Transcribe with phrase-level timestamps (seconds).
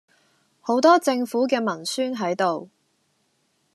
[0.61, 2.69] 好多政府既文宣係度